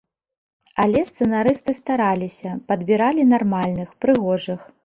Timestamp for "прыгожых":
4.05-4.69